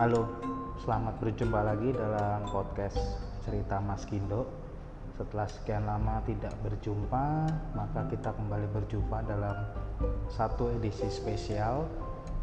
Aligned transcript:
Halo, 0.00 0.24
selamat 0.80 1.20
berjumpa 1.20 1.60
lagi 1.60 1.92
dalam 1.92 2.48
podcast 2.48 2.96
cerita 3.44 3.84
Mas 3.84 4.08
Kindo. 4.08 4.48
Setelah 5.12 5.44
sekian 5.44 5.84
lama 5.84 6.24
tidak 6.24 6.56
berjumpa, 6.64 7.44
maka 7.76 8.08
kita 8.08 8.32
kembali 8.32 8.64
berjumpa 8.80 9.20
dalam 9.28 9.52
satu 10.32 10.72
edisi 10.72 11.04
spesial 11.12 11.84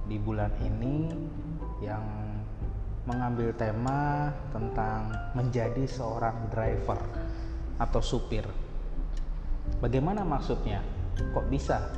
di 0.05 0.21
bulan 0.21 0.53
ini 0.61 1.09
yang 1.81 2.05
mengambil 3.09 3.49
tema 3.57 4.29
tentang 4.53 5.09
menjadi 5.33 5.89
seorang 5.89 6.53
driver 6.53 7.01
atau 7.81 8.05
supir. 8.05 8.45
Bagaimana 9.81 10.21
maksudnya? 10.21 10.85
Kok 11.33 11.49
bisa 11.49 11.89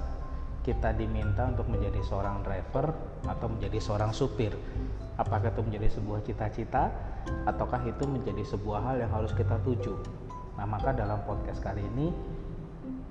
kita 0.63 0.95
diminta 0.95 1.51
untuk 1.51 1.67
menjadi 1.67 1.99
seorang 1.99 2.47
driver 2.47 2.95
atau 3.27 3.51
menjadi 3.51 3.83
seorang 3.83 4.15
supir? 4.15 4.55
Apakah 5.19 5.51
itu 5.51 5.59
menjadi 5.59 5.91
sebuah 5.99 6.23
cita-cita 6.23 6.87
ataukah 7.43 7.83
itu 7.83 8.07
menjadi 8.07 8.39
sebuah 8.55 8.79
hal 8.87 8.95
yang 9.03 9.11
harus 9.11 9.35
kita 9.35 9.59
tuju? 9.67 9.91
Nah, 10.55 10.63
maka 10.63 10.95
dalam 10.95 11.19
podcast 11.27 11.59
kali 11.59 11.83
ini 11.83 12.15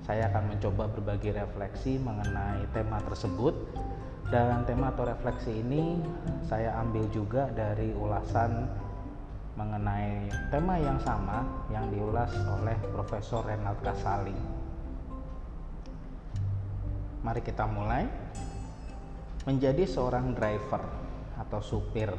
saya 0.01 0.25
akan 0.33 0.57
mencoba 0.57 0.89
berbagi 0.89 1.29
refleksi 1.37 2.01
mengenai 2.01 2.65
tema 2.73 2.97
tersebut 3.05 3.53
dan 4.33 4.65
tema 4.65 4.89
atau 4.89 5.05
refleksi 5.05 5.61
ini 5.61 6.01
saya 6.49 6.73
ambil 6.81 7.05
juga 7.13 7.45
dari 7.53 7.93
ulasan 7.93 8.65
mengenai 9.53 10.33
tema 10.49 10.81
yang 10.81 10.97
sama 11.05 11.45
yang 11.69 11.93
diulas 11.93 12.33
oleh 12.57 12.77
Profesor 12.89 13.45
Renald 13.45 13.77
Kasali. 13.85 14.33
Mari 17.21 17.41
kita 17.45 17.69
mulai. 17.69 18.09
Menjadi 19.47 19.87
seorang 19.87 20.35
driver 20.35 20.98
atau 21.39 21.63
supir. 21.63 22.11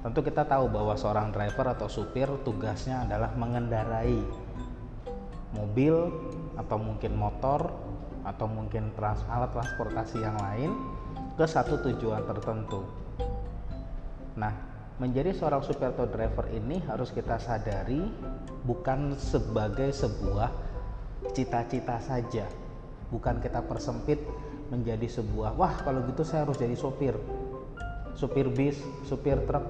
Tentu 0.00 0.20
kita 0.24 0.48
tahu 0.48 0.72
bahwa 0.72 0.96
seorang 0.96 1.30
driver 1.30 1.76
atau 1.76 1.86
supir 1.86 2.26
tugasnya 2.42 3.04
adalah 3.04 3.36
mengendarai 3.36 4.18
mobil 5.52 5.94
atau 6.56 6.76
mungkin 6.80 7.12
motor 7.14 7.68
atau 8.24 8.46
mungkin 8.48 8.92
trans 8.96 9.24
alat 9.28 9.52
transportasi 9.52 10.18
yang 10.20 10.36
lain 10.40 10.72
ke 11.36 11.44
satu 11.44 11.80
tujuan 11.84 12.24
tertentu. 12.24 12.84
Nah, 14.36 14.52
menjadi 15.00 15.36
seorang 15.36 15.64
supir 15.64 15.92
atau 15.92 16.08
driver 16.08 16.48
ini 16.52 16.80
harus 16.88 17.12
kita 17.12 17.36
sadari 17.40 18.00
bukan 18.64 19.16
sebagai 19.16 19.92
sebuah 19.92 20.48
cita-cita 21.36 22.00
saja. 22.00 22.48
Bukan 23.12 23.42
kita 23.42 23.64
persempit 23.66 24.22
menjadi 24.70 25.20
sebuah, 25.20 25.58
wah 25.58 25.74
kalau 25.82 26.06
gitu 26.06 26.22
saya 26.22 26.46
harus 26.46 26.56
jadi 26.56 26.78
sopir 26.78 27.18
supir 28.14 28.46
bis, 28.50 28.78
supir 29.06 29.38
truk, 29.46 29.64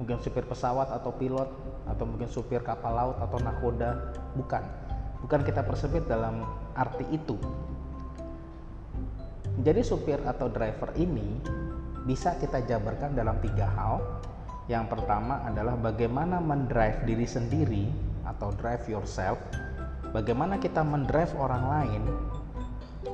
mungkin 0.00 0.18
supir 0.20 0.44
pesawat 0.44 0.90
atau 0.90 1.14
pilot, 1.14 1.48
atau 1.84 2.04
mungkin 2.08 2.28
supir 2.28 2.64
kapal 2.64 2.96
laut 2.96 3.16
atau 3.20 3.38
nakoda. 3.40 4.14
Bukan, 4.34 4.62
bukan 5.24 5.40
kita 5.44 5.62
persempit 5.64 6.08
dalam 6.08 6.44
arti 6.74 7.04
itu. 7.12 7.36
Jadi 9.62 9.80
supir 9.86 10.18
atau 10.26 10.50
driver 10.50 10.90
ini 10.98 11.38
bisa 12.04 12.34
kita 12.36 12.64
jabarkan 12.66 13.14
dalam 13.14 13.38
tiga 13.38 13.70
hal. 13.70 14.02
Yang 14.64 14.96
pertama 14.96 15.44
adalah 15.44 15.76
bagaimana 15.76 16.40
mendrive 16.40 17.04
diri 17.04 17.28
sendiri 17.28 17.84
atau 18.24 18.50
drive 18.56 18.88
yourself. 18.88 19.36
Bagaimana 20.10 20.56
kita 20.56 20.80
mendrive 20.80 21.30
orang 21.36 21.64
lain 21.68 22.02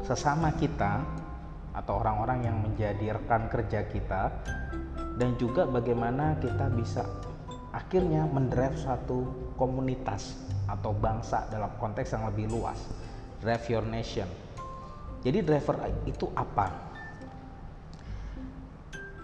sesama 0.06 0.54
kita 0.56 1.02
atau 1.80 1.96
orang-orang 2.04 2.44
yang 2.44 2.56
menjadi 2.60 3.16
rekan 3.16 3.48
kerja 3.48 3.88
kita 3.88 4.28
dan 5.16 5.32
juga 5.40 5.64
bagaimana 5.64 6.36
kita 6.36 6.68
bisa 6.76 7.08
akhirnya 7.72 8.28
mendrive 8.28 8.76
suatu 8.76 9.52
komunitas 9.56 10.36
atau 10.68 10.92
bangsa 10.92 11.48
dalam 11.48 11.72
konteks 11.80 12.12
yang 12.12 12.28
lebih 12.28 12.52
luas. 12.52 12.76
Drive 13.40 13.64
your 13.72 13.84
nation. 13.88 14.28
Jadi 15.24 15.40
driver 15.40 15.76
itu 16.04 16.28
apa? 16.36 16.92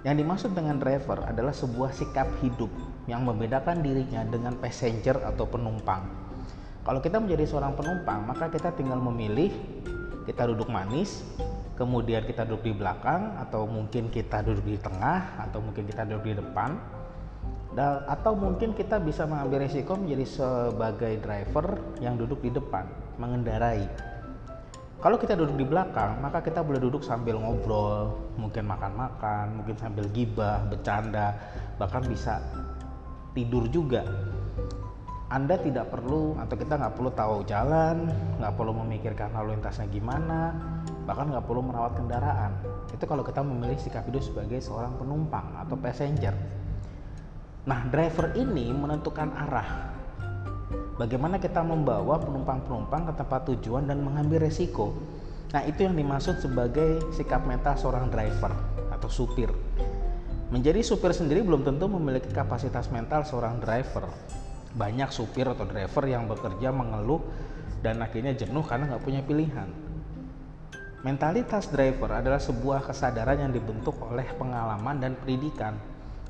Yang 0.05 0.17
dimaksud 0.23 0.51
dengan 0.53 0.77
driver 0.81 1.25
adalah 1.25 1.53
sebuah 1.53 1.93
sikap 1.93 2.29
hidup 2.41 2.71
yang 3.11 3.25
membedakan 3.25 3.81
dirinya 3.81 4.23
dengan 4.25 4.57
passenger 4.57 5.19
atau 5.25 5.45
penumpang. 5.49 6.05
Kalau 6.87 7.03
kita 7.03 7.19
menjadi 7.19 7.45
seorang 7.49 7.75
penumpang 7.75 8.23
maka 8.25 8.47
kita 8.53 8.71
tinggal 8.77 9.03
memilih 9.03 9.51
kita 10.27 10.47
duduk 10.47 10.71
manis 10.71 11.23
kemudian 11.77 12.25
kita 12.25 12.49
duduk 12.49 12.65
di 12.67 12.73
belakang 12.73 13.37
atau 13.37 13.69
mungkin 13.69 14.09
kita 14.09 14.41
duduk 14.43 14.65
di 14.65 14.77
tengah 14.81 15.47
atau 15.47 15.61
mungkin 15.61 15.85
kita 15.85 16.09
duduk 16.09 16.25
di 16.25 16.35
depan. 16.41 16.71
Dan 17.77 18.09
atau 18.09 18.33
mungkin 18.33 18.73
kita 18.73 18.97
bisa 18.97 19.29
mengambil 19.29 19.69
risiko 19.69 20.01
menjadi 20.01 20.25
sebagai 20.25 21.21
driver 21.21 21.77
yang 22.01 22.17
duduk 22.17 22.41
di 22.41 22.49
depan 22.49 22.89
mengendarai. 23.21 23.85
Kalau 24.97 25.21
kita 25.21 25.37
duduk 25.37 25.61
di 25.61 25.67
belakang 25.69 26.25
maka 26.25 26.41
kita 26.41 26.65
boleh 26.65 26.81
duduk 26.81 27.05
sambil 27.05 27.37
ngobrol 27.37 28.17
mungkin 28.41 28.65
makan-makan 28.65 29.61
mungkin 29.61 29.77
sambil 29.77 30.09
gibah 30.09 30.65
bercanda 30.73 31.37
bahkan 31.77 32.01
bisa 32.09 32.41
tidur 33.37 33.69
juga 33.69 34.09
anda 35.27 35.59
tidak 35.59 35.91
perlu 35.91 36.39
atau 36.39 36.55
kita 36.55 36.79
nggak 36.79 36.95
perlu 36.95 37.11
tahu 37.11 37.43
jalan, 37.51 38.07
nggak 38.39 38.55
perlu 38.55 38.73
memikirkan 38.87 39.35
lalu 39.35 39.59
lintasnya 39.59 39.91
gimana, 39.91 40.55
bahkan 41.03 41.35
nggak 41.35 41.43
perlu 41.43 41.67
merawat 41.67 41.99
kendaraan. 41.99 42.55
Itu 42.95 43.11
kalau 43.11 43.27
kita 43.27 43.43
memilih 43.43 43.75
sikap 43.75 44.07
hidup 44.07 44.23
sebagai 44.23 44.63
seorang 44.63 44.95
penumpang 44.95 45.51
atau 45.59 45.75
passenger. 45.75 46.31
Nah, 47.67 47.91
driver 47.91 48.39
ini 48.39 48.71
menentukan 48.71 49.35
arah. 49.35 49.99
Bagaimana 50.95 51.43
kita 51.43 51.59
membawa 51.59 52.23
penumpang-penumpang 52.23 53.11
ke 53.11 53.13
tempat 53.19 53.51
tujuan 53.51 53.91
dan 53.91 54.07
mengambil 54.07 54.47
resiko. 54.47 54.95
Nah, 55.51 55.67
itu 55.67 55.91
yang 55.91 55.99
dimaksud 55.99 56.39
sebagai 56.39 57.03
sikap 57.11 57.43
mental 57.43 57.75
seorang 57.75 58.07
driver 58.15 58.55
atau 58.95 59.11
supir. 59.11 59.51
Menjadi 60.55 60.87
supir 60.87 61.11
sendiri 61.11 61.43
belum 61.43 61.67
tentu 61.67 61.91
memiliki 61.91 62.31
kapasitas 62.31 62.87
mental 62.95 63.27
seorang 63.27 63.59
driver 63.59 64.07
banyak 64.77 65.09
supir 65.09 65.49
atau 65.49 65.65
driver 65.65 66.05
yang 66.05 66.29
bekerja 66.29 66.69
mengeluh 66.69 67.25
dan 67.81 68.05
akhirnya 68.05 68.37
jenuh 68.37 68.61
karena 68.61 68.93
nggak 68.93 69.03
punya 69.03 69.25
pilihan. 69.25 69.69
Mentalitas 71.01 71.73
driver 71.73 72.21
adalah 72.21 72.37
sebuah 72.37 72.85
kesadaran 72.85 73.41
yang 73.49 73.53
dibentuk 73.57 73.97
oleh 74.05 74.27
pengalaman 74.37 75.01
dan 75.01 75.17
pendidikan, 75.17 75.81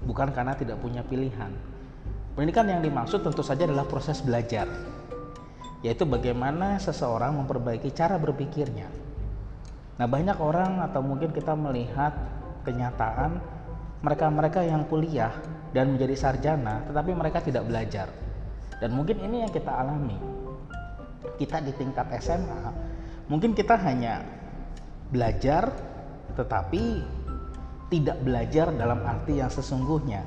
bukan 0.07 0.31
karena 0.31 0.55
tidak 0.55 0.79
punya 0.79 1.03
pilihan. 1.03 1.51
Pendidikan 2.39 2.69
yang 2.71 2.85
dimaksud 2.85 3.25
tentu 3.25 3.41
saja 3.41 3.65
adalah 3.65 3.89
proses 3.89 4.21
belajar, 4.21 4.69
yaitu 5.81 6.05
bagaimana 6.05 6.77
seseorang 6.77 7.35
memperbaiki 7.41 7.89
cara 7.97 8.21
berpikirnya. 8.21 8.93
Nah, 9.97 10.05
banyak 10.05 10.37
orang 10.37 10.85
atau 10.85 11.01
mungkin 11.01 11.33
kita 11.33 11.57
melihat 11.57 12.13
kenyataan 12.69 13.41
mereka-mereka 14.05 14.61
yang 14.61 14.85
kuliah 14.85 15.33
dan 15.73 15.97
menjadi 15.97 16.13
sarjana, 16.29 16.85
tetapi 16.85 17.17
mereka 17.17 17.41
tidak 17.41 17.65
belajar 17.65 18.26
dan 18.83 18.91
mungkin 18.93 19.17
ini 19.21 19.47
yang 19.47 19.53
kita 19.53 19.73
alami. 19.73 20.17
Kita 21.37 21.61
di 21.61 21.73
tingkat 21.77 22.09
SMA, 22.23 22.73
mungkin 23.29 23.53
kita 23.53 23.77
hanya 23.77 24.25
belajar 25.13 25.69
tetapi 26.37 27.05
tidak 27.89 28.19
belajar 28.25 28.73
dalam 28.75 29.01
arti 29.05 29.41
yang 29.41 29.49
sesungguhnya. 29.53 30.25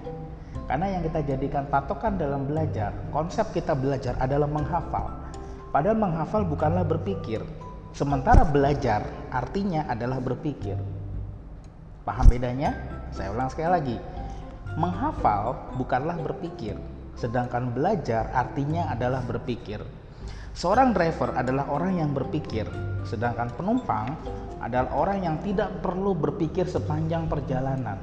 Karena 0.69 0.85
yang 0.97 1.01
kita 1.01 1.25
jadikan 1.25 1.65
patokan 1.65 2.17
dalam 2.17 2.45
belajar, 2.45 2.93
konsep 3.09 3.49
kita 3.53 3.73
belajar 3.73 4.13
adalah 4.21 4.45
menghafal. 4.45 5.09
Padahal 5.73 5.97
menghafal 5.97 6.45
bukanlah 6.45 6.85
berpikir. 6.85 7.41
Sementara 7.89 8.45
belajar 8.45 9.01
artinya 9.33 9.89
adalah 9.89 10.21
berpikir. 10.21 10.77
Paham 12.05 12.25
bedanya? 12.29 12.73
Saya 13.09 13.33
ulang 13.33 13.49
sekali 13.49 13.69
lagi. 13.69 13.97
Menghafal 14.77 15.57
bukanlah 15.73 16.21
berpikir, 16.21 16.77
Sedangkan 17.19 17.75
belajar 17.75 18.31
artinya 18.31 18.87
adalah 18.87 19.19
berpikir. 19.27 19.83
Seorang 20.55 20.95
driver 20.95 21.35
adalah 21.35 21.67
orang 21.67 21.99
yang 21.99 22.11
berpikir, 22.15 22.65
sedangkan 23.03 23.51
penumpang 23.53 24.15
adalah 24.59 24.91
orang 24.95 25.23
yang 25.23 25.35
tidak 25.43 25.83
perlu 25.83 26.15
berpikir 26.15 26.67
sepanjang 26.67 27.27
perjalanan. 27.27 27.99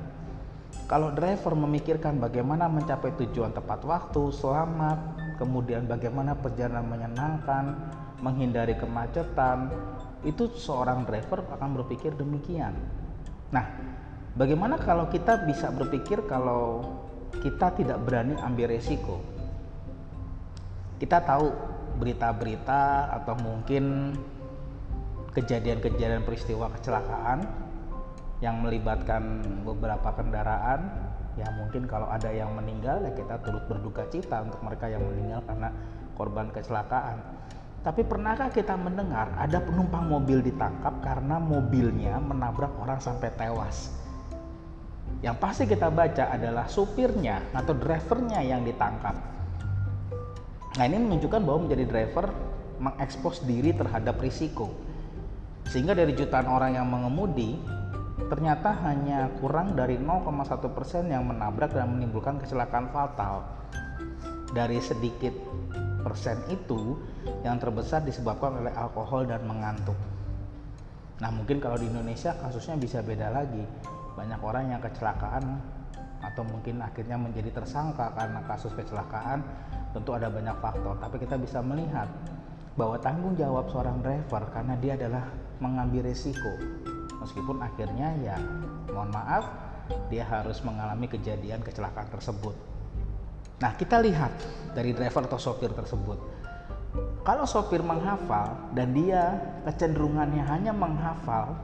Kalau 0.86 1.10
driver 1.10 1.56
memikirkan 1.56 2.22
bagaimana 2.22 2.70
mencapai 2.70 3.16
tujuan 3.18 3.50
tepat 3.50 3.82
waktu, 3.82 4.30
selamat, 4.30 4.98
kemudian 5.40 5.88
bagaimana 5.90 6.38
perjalanan 6.38 6.86
menyenangkan, 6.86 7.64
menghindari 8.22 8.78
kemacetan, 8.78 9.72
itu 10.22 10.46
seorang 10.54 11.02
driver 11.04 11.42
akan 11.58 11.82
berpikir 11.82 12.14
demikian. 12.14 12.72
Nah, 13.50 13.66
bagaimana 14.38 14.78
kalau 14.78 15.10
kita 15.10 15.44
bisa 15.44 15.74
berpikir 15.74 16.24
kalau 16.30 16.86
kita 17.40 17.74
tidak 17.76 17.98
berani 18.02 18.34
ambil 18.42 18.70
resiko. 18.70 19.22
Kita 20.96 21.20
tahu 21.20 21.52
berita-berita 21.96 23.12
atau 23.22 23.34
mungkin 23.40 24.16
kejadian-kejadian 25.36 26.24
peristiwa 26.24 26.72
kecelakaan 26.72 27.44
yang 28.40 28.60
melibatkan 28.60 29.44
beberapa 29.64 30.12
kendaraan 30.16 30.92
ya 31.36 31.48
mungkin 31.52 31.84
kalau 31.84 32.08
ada 32.08 32.32
yang 32.32 32.52
meninggal 32.56 33.04
ya 33.04 33.12
kita 33.12 33.40
turut 33.44 33.64
berduka 33.68 34.08
cita 34.08 34.40
untuk 34.40 34.60
mereka 34.64 34.88
yang 34.88 35.04
meninggal 35.04 35.44
karena 35.44 35.68
korban 36.16 36.48
kecelakaan 36.48 37.20
tapi 37.84 38.02
pernahkah 38.02 38.48
kita 38.48 38.72
mendengar 38.76 39.28
ada 39.36 39.60
penumpang 39.60 40.08
mobil 40.08 40.40
ditangkap 40.40 40.96
karena 41.04 41.36
mobilnya 41.36 42.16
menabrak 42.16 42.72
orang 42.80 42.96
sampai 43.00 43.28
tewas 43.36 43.92
yang 45.24 45.36
pasti 45.40 45.64
kita 45.64 45.88
baca 45.88 46.28
adalah 46.28 46.68
supirnya 46.68 47.40
atau 47.56 47.72
drivernya 47.72 48.44
yang 48.44 48.60
ditangkap. 48.66 49.16
Nah 50.76 50.84
ini 50.84 51.00
menunjukkan 51.00 51.40
bahwa 51.40 51.64
menjadi 51.64 51.84
driver 51.88 52.26
mengekspos 52.76 53.40
diri 53.48 53.72
terhadap 53.72 54.20
risiko. 54.20 54.68
Sehingga 55.72 55.96
dari 55.96 56.12
jutaan 56.12 56.46
orang 56.52 56.76
yang 56.76 56.84
mengemudi, 56.84 57.56
ternyata 58.28 58.76
hanya 58.84 59.32
kurang 59.40 59.72
dari 59.72 59.96
0,1% 59.96 61.08
yang 61.08 61.24
menabrak 61.24 61.72
dan 61.72 61.96
menimbulkan 61.96 62.36
kecelakaan 62.36 62.92
fatal. 62.92 63.48
Dari 64.52 64.78
sedikit 64.84 65.32
persen 66.04 66.38
itu, 66.52 67.00
yang 67.40 67.56
terbesar 67.56 68.04
disebabkan 68.04 68.62
oleh 68.62 68.72
alkohol 68.76 69.24
dan 69.24 69.42
mengantuk. 69.48 69.96
Nah 71.24 71.32
mungkin 71.32 71.56
kalau 71.58 71.80
di 71.80 71.88
Indonesia 71.88 72.36
kasusnya 72.36 72.76
bisa 72.76 73.00
beda 73.00 73.32
lagi 73.32 73.64
banyak 74.16 74.40
orang 74.40 74.72
yang 74.72 74.80
kecelakaan 74.80 75.60
atau 76.24 76.42
mungkin 76.42 76.80
akhirnya 76.80 77.20
menjadi 77.20 77.52
tersangka 77.52 78.10
karena 78.16 78.40
kasus 78.48 78.72
kecelakaan 78.72 79.44
tentu 79.92 80.16
ada 80.16 80.32
banyak 80.32 80.56
faktor. 80.58 80.96
Tapi 80.98 81.22
kita 81.22 81.36
bisa 81.36 81.60
melihat 81.60 82.08
bahwa 82.74 82.96
tanggung 83.00 83.36
jawab 83.36 83.68
seorang 83.68 84.00
driver 84.00 84.42
karena 84.52 84.74
dia 84.80 84.96
adalah 84.96 85.24
mengambil 85.60 86.08
resiko 86.08 86.52
meskipun 87.26 87.58
akhirnya 87.64 88.12
ya 88.20 88.36
mohon 88.92 89.08
maaf 89.08 89.48
dia 90.12 90.22
harus 90.22 90.60
mengalami 90.62 91.08
kejadian 91.08 91.62
kecelakaan 91.64 92.10
tersebut. 92.12 92.54
Nah 93.62 93.72
kita 93.74 94.02
lihat 94.04 94.30
dari 94.76 94.92
driver 94.92 95.24
atau 95.24 95.40
sopir 95.40 95.72
tersebut. 95.72 96.18
Kalau 97.26 97.42
sopir 97.48 97.82
menghafal 97.82 98.70
dan 98.76 98.94
dia 98.94 99.34
kecenderungannya 99.66 100.42
hanya 100.46 100.70
menghafal 100.70 101.58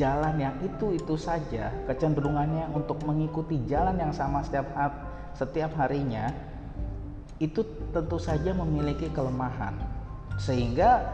jalan 0.00 0.40
yang 0.40 0.56
itu-itu 0.64 1.20
saja, 1.20 1.68
kecenderungannya 1.84 2.72
untuk 2.72 3.04
mengikuti 3.04 3.60
jalan 3.68 4.00
yang 4.00 4.12
sama 4.16 4.40
setiap 4.40 4.72
setiap 5.36 5.76
harinya 5.76 6.32
itu 7.36 7.60
tentu 7.92 8.16
saja 8.16 8.56
memiliki 8.56 9.12
kelemahan. 9.12 9.76
Sehingga 10.40 11.04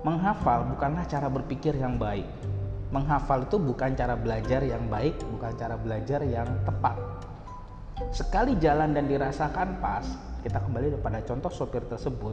menghafal 0.00 0.64
bukanlah 0.72 1.04
cara 1.04 1.28
berpikir 1.28 1.76
yang 1.76 2.00
baik. 2.00 2.24
Menghafal 2.88 3.44
itu 3.44 3.60
bukan 3.60 3.92
cara 3.92 4.16
belajar 4.16 4.64
yang 4.64 4.88
baik, 4.88 5.20
bukan 5.36 5.52
cara 5.60 5.76
belajar 5.76 6.24
yang 6.24 6.48
tepat. 6.64 6.96
Sekali 8.16 8.56
jalan 8.56 8.96
dan 8.96 9.04
dirasakan 9.04 9.76
pas, 9.84 10.08
kita 10.40 10.64
kembali 10.64 10.96
pada 11.04 11.20
contoh 11.28 11.52
sopir 11.52 11.84
tersebut. 11.84 12.32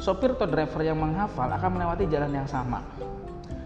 Sopir 0.00 0.32
atau 0.32 0.48
driver 0.48 0.80
yang 0.80 0.96
menghafal 0.96 1.52
akan 1.52 1.70
melewati 1.76 2.08
jalan 2.08 2.32
yang 2.32 2.48
sama 2.48 2.80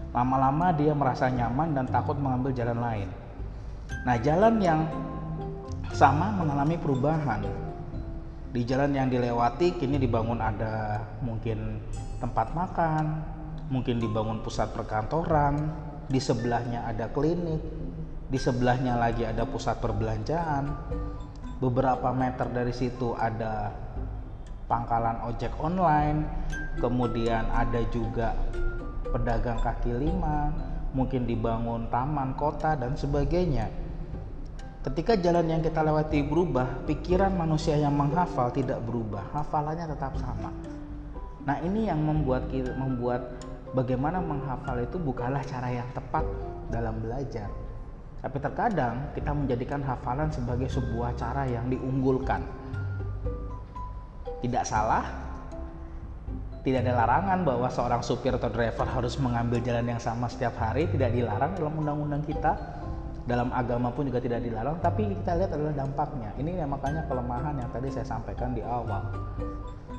Lama-lama 0.09 0.73
dia 0.73 0.93
merasa 0.97 1.29
nyaman 1.29 1.77
dan 1.77 1.85
takut 1.85 2.17
mengambil 2.17 2.49
jalan 2.53 2.81
lain. 2.81 3.09
Nah, 4.05 4.17
jalan 4.17 4.57
yang 4.57 4.89
sama 5.93 6.33
mengalami 6.33 6.77
perubahan. 6.81 7.45
Di 8.49 8.65
jalan 8.65 8.97
yang 8.97 9.13
dilewati 9.13 9.77
kini 9.77 10.01
dibangun 10.01 10.41
ada 10.41 11.05
mungkin 11.21 11.77
tempat 12.17 12.57
makan, 12.57 13.21
mungkin 13.69 14.01
dibangun 14.01 14.41
pusat 14.41 14.73
perkantoran, 14.73 15.69
di 16.09 16.17
sebelahnya 16.17 16.89
ada 16.89 17.13
klinik, 17.13 17.61
di 18.25 18.37
sebelahnya 18.41 18.97
lagi 18.97 19.29
ada 19.29 19.45
pusat 19.45 19.77
perbelanjaan. 19.77 20.65
Beberapa 21.61 22.09
meter 22.09 22.49
dari 22.49 22.73
situ 22.73 23.13
ada 23.13 23.69
pangkalan 24.65 25.21
ojek 25.29 25.53
online, 25.61 26.25
kemudian 26.81 27.45
ada 27.53 27.85
juga 27.93 28.33
pedagang 29.09 29.59
kaki 29.61 29.91
lima, 29.93 30.53
mungkin 30.93 31.25
dibangun 31.25 31.89
taman 31.93 32.33
kota 32.33 32.73
dan 32.77 32.97
sebagainya. 32.97 33.69
Ketika 34.79 35.19
jalan 35.19 35.51
yang 35.51 35.61
kita 35.61 35.83
lewati 35.83 36.23
berubah, 36.23 36.87
pikiran 36.87 37.35
manusia 37.35 37.75
yang 37.75 37.91
menghafal 37.93 38.47
tidak 38.49 38.79
berubah, 38.87 39.27
hafalannya 39.35 39.91
tetap 39.91 40.15
sama. 40.15 40.55
Nah, 41.43 41.59
ini 41.59 41.91
yang 41.91 41.99
membuat 41.99 42.47
membuat 42.79 43.43
bagaimana 43.75 44.23
menghafal 44.23 44.79
itu 44.79 44.95
bukanlah 44.95 45.43
cara 45.43 45.67
yang 45.83 45.89
tepat 45.91 46.23
dalam 46.71 46.95
belajar. 47.03 47.51
Tapi 48.19 48.37
terkadang 48.39 49.15
kita 49.15 49.31
menjadikan 49.31 49.83
hafalan 49.83 50.31
sebagai 50.31 50.67
sebuah 50.71 51.15
cara 51.15 51.47
yang 51.47 51.67
diunggulkan. 51.67 52.43
Tidak 54.39 54.63
salah, 54.63 55.03
tidak 56.59 56.83
ada 56.83 56.93
larangan 57.05 57.39
bahwa 57.47 57.71
seorang 57.71 58.03
supir 58.03 58.35
atau 58.35 58.51
driver 58.51 58.83
harus 58.83 59.15
mengambil 59.15 59.63
jalan 59.63 59.95
yang 59.95 60.01
sama 60.01 60.27
setiap 60.27 60.59
hari 60.59 60.91
tidak 60.91 61.15
dilarang 61.15 61.55
dalam 61.55 61.73
undang-undang 61.79 62.23
kita. 62.27 62.55
Dalam 63.29 63.53
agama 63.53 63.93
pun 63.93 64.09
juga 64.09 64.17
tidak 64.17 64.41
dilarang 64.41 64.81
tapi 64.81 65.05
kita 65.21 65.37
lihat 65.39 65.53
adalah 65.53 65.71
dampaknya. 65.85 66.33
Ini 66.35 66.59
ya 66.59 66.65
makanya 66.65 67.05
kelemahan 67.05 67.55
yang 67.61 67.69
tadi 67.69 67.87
saya 67.93 68.03
sampaikan 68.03 68.57
di 68.57 68.65
awal. 68.65 69.05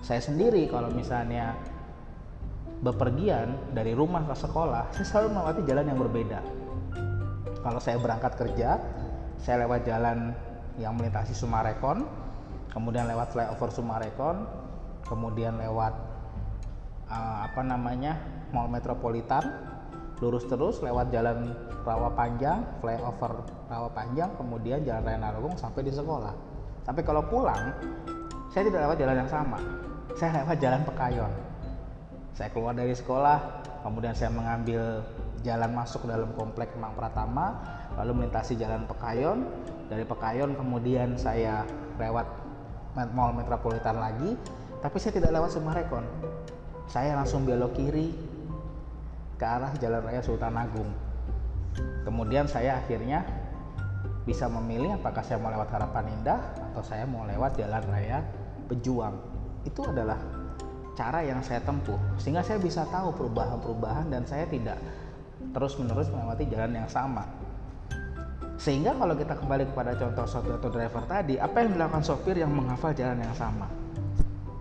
Saya 0.03 0.21
sendiri 0.21 0.67
kalau 0.67 0.91
misalnya 0.91 1.55
bepergian 2.83 3.55
dari 3.71 3.93
rumah 3.95 4.25
ke 4.27 4.35
sekolah 4.35 4.91
saya 4.93 5.07
selalu 5.07 5.29
melewati 5.33 5.63
jalan 5.65 5.85
yang 5.89 5.99
berbeda. 6.03 6.41
Kalau 7.63 7.81
saya 7.81 7.97
berangkat 8.03 8.37
kerja 8.37 8.83
saya 9.41 9.65
lewat 9.65 9.89
jalan 9.89 10.37
yang 10.77 10.93
melintasi 10.93 11.33
Sumarekon 11.33 12.05
kemudian 12.75 13.09
lewat 13.09 13.33
flyover 13.33 13.71
Sumarekon 13.73 14.45
kemudian 15.09 15.57
lewat 15.57 16.11
uh, 17.11 17.51
apa 17.51 17.61
namanya 17.67 18.17
Mall 18.55 18.71
Metropolitan 18.71 19.43
lurus 20.21 20.45
terus 20.47 20.85
lewat 20.85 21.11
jalan 21.11 21.57
Rawa 21.81 22.13
Panjang, 22.13 22.61
flyover 22.85 23.41
Rawa 23.73 23.89
Panjang, 23.97 24.37
kemudian 24.37 24.85
jalan 24.85 25.01
Raya 25.01 25.19
Narogong 25.19 25.57
sampai 25.57 25.81
di 25.81 25.93
sekolah. 25.93 26.37
Tapi 26.85 27.01
kalau 27.01 27.25
pulang, 27.25 27.73
saya 28.53 28.69
tidak 28.69 28.85
lewat 28.85 28.97
jalan 29.01 29.17
yang 29.25 29.31
sama. 29.33 29.59
Saya 30.21 30.45
lewat 30.45 30.61
jalan 30.61 30.85
Pekayon. 30.85 31.33
Saya 32.37 32.53
keluar 32.53 32.77
dari 32.77 32.93
sekolah, 32.93 33.65
kemudian 33.81 34.13
saya 34.13 34.29
mengambil 34.29 35.01
jalan 35.41 35.73
masuk 35.73 36.05
dalam 36.05 36.29
komplek 36.37 36.69
Kemang 36.77 36.93
Pratama, 36.93 37.57
lalu 37.97 38.21
melintasi 38.21 38.61
jalan 38.61 38.85
Pekayon. 38.85 39.49
Dari 39.89 40.05
Pekayon 40.05 40.53
kemudian 40.53 41.17
saya 41.17 41.65
lewat 41.97 42.29
Mall 43.17 43.33
Metropolitan 43.33 43.97
lagi, 43.97 44.37
tapi 44.85 45.01
saya 45.01 45.17
tidak 45.17 45.33
lewat 45.33 45.49
Sumarekon 45.57 46.05
saya 46.91 47.15
langsung 47.15 47.47
belok 47.47 47.79
kiri 47.79 48.11
ke 49.39 49.47
arah 49.47 49.71
Jalan 49.79 50.03
Raya 50.03 50.21
Sultan 50.27 50.59
Agung. 50.59 50.91
Kemudian 52.03 52.51
saya 52.51 52.83
akhirnya 52.83 53.23
bisa 54.27 54.51
memilih 54.51 54.99
apakah 54.99 55.23
saya 55.23 55.39
mau 55.39 55.55
lewat 55.55 55.71
Harapan 55.71 56.11
Indah 56.19 56.41
atau 56.75 56.83
saya 56.83 57.07
mau 57.07 57.23
lewat 57.31 57.55
Jalan 57.57 57.83
Raya 57.87 58.27
Pejuang. 58.67 59.15
Itu 59.63 59.87
adalah 59.87 60.19
cara 60.99 61.23
yang 61.23 61.39
saya 61.47 61.63
tempuh 61.63 61.97
sehingga 62.19 62.43
saya 62.43 62.59
bisa 62.59 62.83
tahu 62.91 63.15
perubahan-perubahan 63.15 64.11
dan 64.11 64.27
saya 64.27 64.51
tidak 64.51 64.77
terus-menerus 65.55 66.11
melewati 66.11 66.45
jalan 66.51 66.75
yang 66.75 66.91
sama. 66.91 67.25
Sehingga 68.61 68.93
kalau 68.93 69.17
kita 69.17 69.39
kembali 69.41 69.73
kepada 69.73 69.97
contoh 69.97 70.27
sopir 70.29 70.53
atau 70.61 70.69
driver 70.69 71.01
tadi, 71.09 71.41
apa 71.41 71.65
yang 71.65 71.81
dilakukan 71.81 72.05
sopir 72.05 72.37
yang 72.37 72.53
menghafal 72.53 72.93
jalan 72.93 73.17
yang 73.25 73.33
sama? 73.33 73.65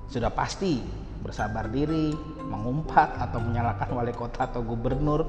Sudah 0.08 0.32
pasti 0.32 0.80
bersabar 1.20 1.68
diri, 1.68 2.16
mengumpat 2.48 3.20
atau 3.20 3.40
menyalahkan 3.44 3.92
wali 3.92 4.16
kota 4.16 4.48
atau 4.48 4.64
gubernur, 4.64 5.28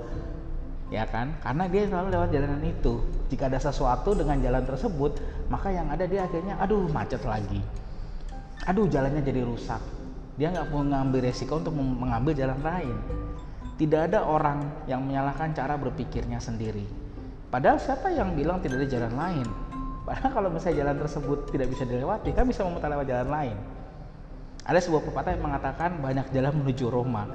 ya 0.90 1.06
kan? 1.06 1.34
Karena 1.42 1.66
dia 1.66 1.86
selalu 1.90 2.08
lewat 2.14 2.28
jalanan 2.30 2.62
itu. 2.62 3.02
Jika 3.30 3.50
ada 3.50 3.58
sesuatu 3.58 4.14
dengan 4.14 4.38
jalan 4.38 4.62
tersebut, 4.66 5.18
maka 5.50 5.70
yang 5.74 5.90
ada 5.90 6.06
dia 6.06 6.26
akhirnya, 6.26 6.58
aduh 6.62 6.86
macet 6.90 7.22
lagi, 7.26 7.62
aduh 8.66 8.86
jalannya 8.86 9.22
jadi 9.22 9.42
rusak. 9.42 9.82
Dia 10.38 10.54
nggak 10.54 10.72
mau 10.72 10.80
mengambil 10.80 11.28
resiko 11.28 11.60
untuk 11.60 11.74
mengambil 11.76 12.32
jalan 12.32 12.60
lain. 12.64 12.96
Tidak 13.76 14.12
ada 14.12 14.24
orang 14.24 14.84
yang 14.88 15.04
menyalahkan 15.04 15.52
cara 15.56 15.76
berpikirnya 15.76 16.36
sendiri. 16.36 16.84
Padahal 17.50 17.80
siapa 17.80 18.12
yang 18.12 18.36
bilang 18.38 18.62
tidak 18.62 18.84
ada 18.84 18.88
jalan 18.88 19.14
lain? 19.16 19.46
Padahal 20.04 20.30
kalau 20.32 20.48
misalnya 20.48 20.86
jalan 20.86 20.96
tersebut 21.02 21.38
tidak 21.50 21.68
bisa 21.72 21.84
dilewati, 21.84 22.30
kan 22.32 22.44
bisa 22.48 22.64
memutar 22.64 22.88
lewat 22.88 23.06
jalan 23.08 23.28
lain. 23.28 23.56
Ada 24.70 24.86
sebuah 24.86 25.02
pepatah 25.02 25.34
yang 25.34 25.50
mengatakan 25.50 25.98
banyak 25.98 26.30
jalan 26.30 26.62
menuju 26.62 26.94
Roma. 26.94 27.26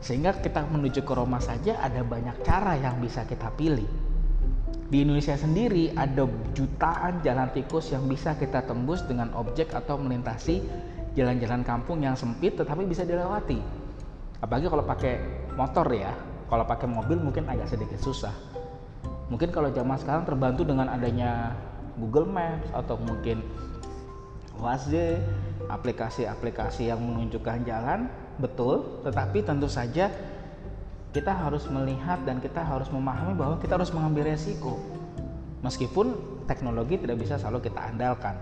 Sehingga 0.00 0.32
kita 0.32 0.64
menuju 0.64 1.04
ke 1.04 1.12
Roma 1.12 1.36
saja 1.36 1.76
ada 1.76 2.00
banyak 2.00 2.40
cara 2.40 2.72
yang 2.80 2.96
bisa 3.04 3.28
kita 3.28 3.52
pilih. 3.52 3.84
Di 4.88 5.04
Indonesia 5.04 5.36
sendiri 5.36 5.92
ada 5.92 6.24
jutaan 6.56 7.20
jalan 7.20 7.52
tikus 7.52 7.92
yang 7.92 8.08
bisa 8.08 8.32
kita 8.40 8.64
tembus 8.64 9.04
dengan 9.04 9.28
objek 9.36 9.76
atau 9.76 10.00
melintasi 10.00 10.64
jalan-jalan 11.12 11.60
kampung 11.68 12.00
yang 12.00 12.16
sempit 12.16 12.56
tetapi 12.56 12.88
bisa 12.88 13.04
dilewati. 13.04 13.60
Apalagi 14.40 14.72
kalau 14.72 14.84
pakai 14.88 15.20
motor 15.60 15.84
ya, 15.92 16.16
kalau 16.48 16.64
pakai 16.64 16.88
mobil 16.88 17.20
mungkin 17.20 17.44
agak 17.44 17.68
sedikit 17.68 18.00
susah. 18.00 18.32
Mungkin 19.28 19.52
kalau 19.52 19.68
zaman 19.68 20.00
sekarang 20.00 20.24
terbantu 20.24 20.64
dengan 20.64 20.88
adanya 20.88 21.52
Google 22.00 22.24
Maps 22.24 22.72
atau 22.72 22.96
mungkin 22.96 23.44
Waze, 24.60 25.16
aplikasi-aplikasi 25.76 26.90
yang 26.90 26.98
menunjukkan 26.98 27.62
jalan, 27.62 28.10
betul, 28.40 29.02
tetapi 29.06 29.46
tentu 29.46 29.70
saja 29.70 30.10
kita 31.10 31.32
harus 31.34 31.66
melihat 31.66 32.22
dan 32.22 32.38
kita 32.38 32.62
harus 32.62 32.86
memahami 32.90 33.34
bahwa 33.34 33.56
kita 33.58 33.78
harus 33.78 33.90
mengambil 33.90 34.30
resiko. 34.30 34.78
Meskipun 35.60 36.14
teknologi 36.46 36.98
tidak 36.98 37.20
bisa 37.20 37.36
selalu 37.36 37.70
kita 37.70 37.80
andalkan. 37.82 38.34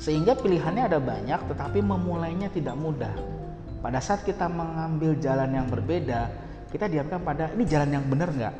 Sehingga 0.00 0.34
pilihannya 0.34 0.88
ada 0.88 0.98
banyak 0.98 1.40
tetapi 1.52 1.78
memulainya 1.84 2.48
tidak 2.48 2.74
mudah. 2.74 3.12
Pada 3.84 4.00
saat 4.00 4.24
kita 4.24 4.48
mengambil 4.48 5.14
jalan 5.20 5.52
yang 5.52 5.66
berbeda, 5.68 6.32
kita 6.72 6.88
diamkan 6.88 7.20
pada 7.20 7.52
ini 7.52 7.68
jalan 7.68 8.00
yang 8.00 8.04
benar 8.08 8.32
nggak? 8.32 8.54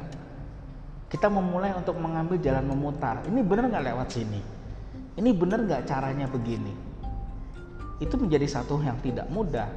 Kita 1.08 1.28
memulai 1.32 1.72
untuk 1.72 1.96
mengambil 1.96 2.36
jalan 2.38 2.64
memutar. 2.68 3.24
Ini 3.26 3.40
benar 3.40 3.72
nggak 3.72 3.84
lewat 3.88 4.08
sini? 4.12 4.40
ini 5.16 5.30
benar 5.36 5.64
nggak 5.64 5.82
caranya 5.84 6.26
begini 6.28 6.72
itu 8.02 8.18
menjadi 8.18 8.50
satu 8.50 8.82
yang 8.82 8.98
tidak 8.98 9.30
mudah. 9.30 9.70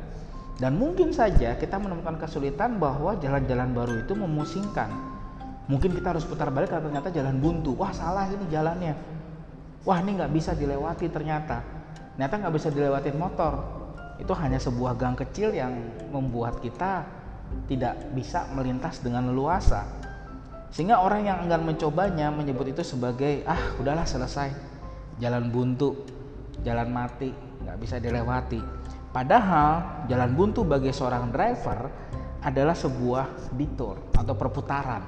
Dan 0.58 0.80
mungkin 0.80 1.12
saja 1.14 1.54
kita 1.60 1.78
menemukan 1.78 2.18
kesulitan 2.18 2.82
bahwa 2.82 3.14
jalan-jalan 3.22 3.70
baru 3.76 3.94
itu 4.02 4.14
memusingkan. 4.18 4.88
Mungkin 5.70 5.94
kita 5.94 6.16
harus 6.16 6.26
putar 6.26 6.50
balik 6.50 6.72
karena 6.74 6.90
ternyata 6.90 7.10
jalan 7.14 7.38
buntu. 7.38 7.78
Wah 7.78 7.92
salah 7.94 8.26
ini 8.32 8.46
jalannya. 8.50 8.94
Wah 9.84 10.00
ini 10.02 10.18
nggak 10.18 10.32
bisa 10.32 10.58
dilewati 10.58 11.12
ternyata. 11.12 11.62
Ternyata 12.16 12.34
nggak 12.42 12.54
bisa 12.56 12.70
dilewati 12.72 13.12
motor. 13.14 13.54
Itu 14.16 14.32
hanya 14.40 14.58
sebuah 14.58 14.96
gang 14.96 15.20
kecil 15.20 15.52
yang 15.52 15.76
membuat 16.10 16.64
kita 16.64 17.04
tidak 17.68 18.00
bisa 18.16 18.48
melintas 18.56 19.04
dengan 19.04 19.28
leluasa. 19.28 19.84
Sehingga 20.72 21.04
orang 21.04 21.28
yang 21.28 21.38
enggan 21.44 21.68
mencobanya 21.68 22.32
menyebut 22.32 22.72
itu 22.72 22.84
sebagai 22.84 23.44
ah 23.44 23.76
udahlah 23.76 24.08
selesai. 24.08 24.56
Jalan 25.20 25.52
buntu, 25.52 25.96
jalan 26.66 26.90
mati, 26.90 27.30
nggak 27.62 27.78
bisa 27.78 28.02
dilewati. 28.02 28.60
Padahal 29.14 30.04
jalan 30.10 30.36
buntu 30.36 30.66
bagi 30.66 30.92
seorang 30.92 31.32
driver 31.32 31.88
adalah 32.44 32.76
sebuah 32.76 33.54
detour 33.56 34.12
atau 34.12 34.34
perputaran. 34.36 35.02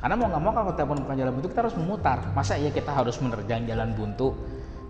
Karena 0.00 0.16
mau 0.16 0.32
nggak 0.32 0.40
mau 0.40 0.52
kalau 0.56 0.72
kita 0.72 0.84
menemukan 0.88 1.16
jalan 1.18 1.32
buntu 1.36 1.48
kita 1.52 1.60
harus 1.66 1.76
memutar. 1.76 2.18
Masa 2.32 2.56
iya 2.56 2.72
kita 2.72 2.88
harus 2.94 3.20
menerjang 3.20 3.68
jalan 3.68 3.92
buntu? 3.92 4.32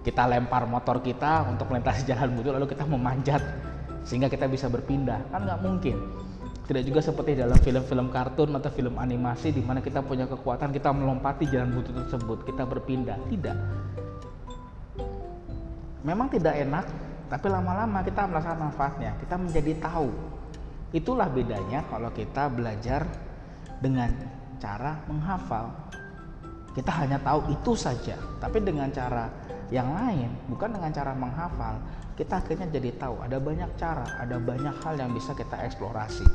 Kita 0.07 0.31
lempar 0.31 0.71
motor 0.71 1.03
kita 1.03 1.51
untuk 1.51 1.67
melintasi 1.73 2.07
jalan 2.15 2.31
buntu 2.39 2.55
lalu 2.55 2.67
kita 2.71 2.87
memanjat 2.87 3.43
sehingga 4.07 4.31
kita 4.31 4.47
bisa 4.47 4.71
berpindah. 4.71 5.27
Kan 5.35 5.51
nggak 5.51 5.61
mungkin. 5.67 5.97
Tidak 6.71 6.87
juga 6.87 7.03
seperti 7.03 7.35
dalam 7.35 7.59
film-film 7.59 8.15
kartun 8.15 8.55
atau 8.55 8.71
film 8.71 8.95
animasi 8.95 9.51
di 9.51 9.59
mana 9.59 9.83
kita 9.83 10.07
punya 10.07 10.31
kekuatan 10.31 10.71
kita 10.71 10.95
melompati 10.95 11.51
jalan 11.51 11.75
buntu 11.75 11.91
tersebut, 11.99 12.47
kita 12.47 12.63
berpindah. 12.63 13.19
Tidak 13.27 13.57
memang 16.05 16.29
tidak 16.33 16.57
enak 16.57 16.87
tapi 17.31 17.47
lama-lama 17.47 18.03
kita 18.03 18.27
merasakan 18.27 18.59
manfaatnya. 18.71 19.15
Kita 19.23 19.39
menjadi 19.39 19.73
tahu. 19.79 20.11
Itulah 20.91 21.31
bedanya 21.31 21.87
kalau 21.87 22.11
kita 22.11 22.51
belajar 22.51 23.07
dengan 23.79 24.11
cara 24.59 24.99
menghafal. 25.07 25.71
Kita 26.75 26.91
hanya 27.03 27.19
tahu 27.23 27.51
itu 27.51 27.75
saja 27.75 28.15
tapi 28.39 28.63
dengan 28.63 28.91
cara 28.95 29.27
yang 29.71 29.91
lain 29.95 30.31
bukan 30.51 30.75
dengan 30.75 30.91
cara 30.91 31.15
menghafal 31.15 31.79
kita 32.19 32.43
akhirnya 32.43 32.67
jadi 32.71 32.91
tahu. 32.99 33.23
Ada 33.27 33.39
banyak 33.39 33.71
cara 33.79 34.07
ada 34.19 34.37
banyak 34.39 34.77
hal 34.83 34.95
yang 34.99 35.11
bisa 35.15 35.35
kita 35.35 35.57
eksplorasi. 35.67 36.27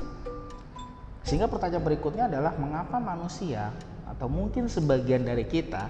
Sehingga 1.25 1.49
pertanyaan 1.49 1.83
berikutnya 1.83 2.25
adalah 2.29 2.53
mengapa 2.55 2.97
manusia 3.01 3.73
atau 4.05 4.29
mungkin 4.29 4.69
sebagian 4.69 5.25
dari 5.25 5.43
kita 5.43 5.89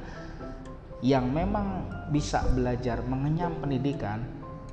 yang 1.04 1.28
memang 1.28 1.88
bisa 2.14 2.46
belajar 2.56 3.04
mengenyam 3.04 3.52
pendidikan 3.60 4.24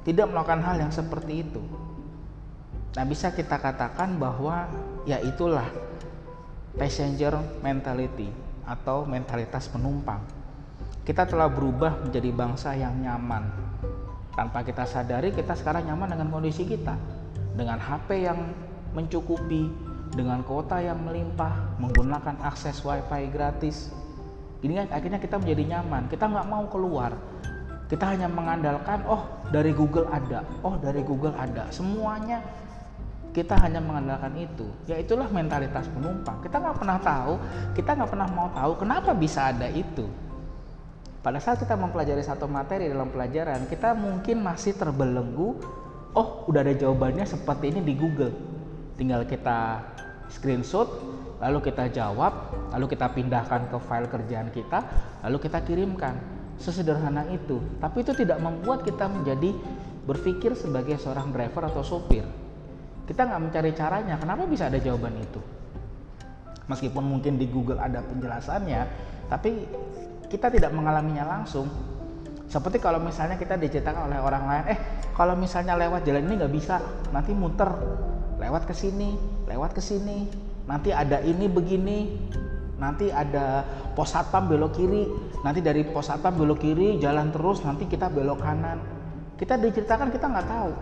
tidak 0.02 0.30
melakukan 0.30 0.62
hal 0.66 0.76
yang 0.82 0.92
seperti 0.92 1.46
itu. 1.46 1.62
Nah, 2.92 3.04
bisa 3.08 3.32
kita 3.32 3.56
katakan 3.56 4.20
bahwa 4.20 4.68
ya 5.08 5.16
itulah 5.22 5.64
passenger 6.76 7.38
mentality 7.64 8.28
atau 8.66 9.08
mentalitas 9.08 9.70
penumpang. 9.70 10.20
Kita 11.02 11.26
telah 11.26 11.50
berubah 11.50 12.02
menjadi 12.06 12.30
bangsa 12.30 12.76
yang 12.78 12.94
nyaman. 13.00 13.48
Tanpa 14.32 14.62
kita 14.62 14.86
sadari, 14.86 15.34
kita 15.34 15.56
sekarang 15.58 15.88
nyaman 15.88 16.14
dengan 16.14 16.28
kondisi 16.30 16.64
kita. 16.66 16.94
Dengan 17.52 17.76
HP 17.76 18.28
yang 18.28 18.38
mencukupi, 18.96 19.68
dengan 20.12 20.44
kuota 20.44 20.80
yang 20.80 21.00
melimpah, 21.00 21.80
menggunakan 21.80 22.40
akses 22.44 22.80
WiFi 22.84 23.28
gratis, 23.32 23.92
ini 24.62 24.78
kan 24.78 24.86
akhirnya 24.94 25.18
kita 25.18 25.36
menjadi 25.42 25.62
nyaman. 25.76 26.06
Kita 26.06 26.24
nggak 26.30 26.46
mau 26.46 26.64
keluar. 26.70 27.18
Kita 27.90 28.08
hanya 28.14 28.30
mengandalkan 28.30 29.02
oh 29.10 29.26
dari 29.50 29.74
Google 29.74 30.06
ada. 30.08 30.46
Oh 30.62 30.78
dari 30.78 31.02
Google 31.02 31.34
ada. 31.34 31.66
Semuanya 31.74 32.38
kita 33.34 33.58
hanya 33.58 33.82
mengandalkan 33.82 34.32
itu. 34.38 34.70
Ya 34.86 35.02
itulah 35.02 35.26
mentalitas 35.28 35.90
penumpang. 35.90 36.38
Kita 36.40 36.62
nggak 36.62 36.76
pernah 36.78 36.98
tahu. 37.02 37.34
Kita 37.74 37.90
nggak 37.98 38.10
pernah 38.14 38.28
mau 38.30 38.48
tahu 38.54 38.72
kenapa 38.78 39.10
bisa 39.18 39.50
ada 39.50 39.66
itu. 39.66 40.06
Pada 41.22 41.38
saat 41.42 41.58
kita 41.58 41.74
mempelajari 41.74 42.22
satu 42.22 42.46
materi 42.50 42.90
dalam 42.90 43.10
pelajaran 43.10 43.70
kita 43.70 43.94
mungkin 43.94 44.42
masih 44.42 44.74
terbelenggu 44.74 45.54
oh 46.18 46.28
udah 46.50 46.66
ada 46.66 46.74
jawabannya 46.74 47.26
seperti 47.26 47.74
ini 47.74 47.80
di 47.82 47.94
Google. 47.98 48.34
Tinggal 48.94 49.26
kita 49.26 49.82
screenshot 50.30 50.86
lalu 51.42 51.58
kita 51.58 51.90
jawab, 51.90 52.54
lalu 52.70 52.86
kita 52.94 53.10
pindahkan 53.10 53.66
ke 53.66 53.76
file 53.82 54.06
kerjaan 54.06 54.48
kita, 54.54 54.78
lalu 55.26 55.36
kita 55.42 55.58
kirimkan. 55.66 56.14
Sesederhana 56.62 57.26
itu, 57.34 57.58
tapi 57.82 58.06
itu 58.06 58.14
tidak 58.14 58.38
membuat 58.38 58.86
kita 58.86 59.10
menjadi 59.10 59.50
berpikir 60.06 60.54
sebagai 60.54 60.94
seorang 60.94 61.34
driver 61.34 61.66
atau 61.66 61.82
sopir. 61.82 62.22
Kita 63.02 63.26
nggak 63.26 63.40
mencari 63.42 63.70
caranya, 63.74 64.14
kenapa 64.14 64.46
bisa 64.46 64.70
ada 64.70 64.78
jawaban 64.78 65.18
itu? 65.18 65.42
Meskipun 66.70 67.02
mungkin 67.02 67.34
di 67.34 67.50
Google 67.50 67.82
ada 67.82 67.98
penjelasannya, 68.06 68.80
tapi 69.26 69.66
kita 70.30 70.54
tidak 70.54 70.70
mengalaminya 70.70 71.26
langsung. 71.26 71.66
Seperti 72.46 72.78
kalau 72.78 73.02
misalnya 73.02 73.34
kita 73.34 73.58
diceritakan 73.58 74.06
oleh 74.06 74.22
orang 74.22 74.44
lain, 74.46 74.64
eh 74.70 74.78
kalau 75.18 75.34
misalnya 75.34 75.74
lewat 75.74 76.06
jalan 76.06 76.30
ini 76.30 76.46
nggak 76.46 76.54
bisa, 76.54 76.78
nanti 77.10 77.34
muter, 77.34 77.74
lewat 78.38 78.70
ke 78.70 78.74
sini, 78.76 79.18
lewat 79.50 79.74
ke 79.74 79.82
sini, 79.82 80.30
nanti 80.66 80.90
ada 80.94 81.18
ini 81.22 81.46
begini. 81.50 81.98
Nanti 82.82 83.14
ada 83.14 83.62
pos 83.94 84.10
satpam 84.10 84.50
belok 84.50 84.74
kiri. 84.74 85.06
Nanti 85.46 85.62
dari 85.62 85.86
pos 85.86 86.10
satpam 86.10 86.34
belok 86.34 86.58
kiri 86.66 86.98
jalan 86.98 87.30
terus 87.30 87.62
nanti 87.62 87.86
kita 87.86 88.10
belok 88.10 88.42
kanan. 88.42 88.82
Kita 89.38 89.54
diceritakan 89.54 90.10
kita 90.10 90.26
nggak 90.26 90.48
tahu. 90.50 90.72